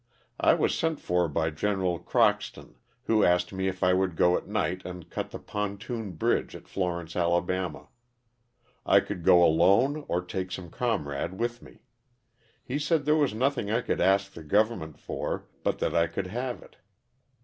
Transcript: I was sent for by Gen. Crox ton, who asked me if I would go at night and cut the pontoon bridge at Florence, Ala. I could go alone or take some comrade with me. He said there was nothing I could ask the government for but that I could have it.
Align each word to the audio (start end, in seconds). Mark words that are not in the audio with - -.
I 0.39 0.55
was 0.55 0.75
sent 0.75 0.99
for 0.99 1.27
by 1.27 1.51
Gen. 1.51 1.81
Crox 1.99 2.49
ton, 2.51 2.73
who 3.03 3.23
asked 3.23 3.53
me 3.53 3.67
if 3.67 3.83
I 3.83 3.93
would 3.93 4.15
go 4.15 4.35
at 4.35 4.47
night 4.47 4.81
and 4.83 5.07
cut 5.07 5.29
the 5.29 5.37
pontoon 5.37 6.13
bridge 6.13 6.55
at 6.55 6.67
Florence, 6.67 7.15
Ala. 7.15 7.87
I 8.83 8.99
could 8.99 9.23
go 9.23 9.43
alone 9.45 10.03
or 10.07 10.23
take 10.23 10.51
some 10.51 10.71
comrade 10.71 11.33
with 11.39 11.61
me. 11.61 11.83
He 12.63 12.79
said 12.79 13.05
there 13.05 13.15
was 13.15 13.35
nothing 13.35 13.69
I 13.69 13.81
could 13.81 14.01
ask 14.01 14.33
the 14.33 14.41
government 14.43 14.97
for 14.97 15.45
but 15.61 15.77
that 15.77 15.93
I 15.93 16.07
could 16.07 16.25
have 16.25 16.63
it. 16.63 16.77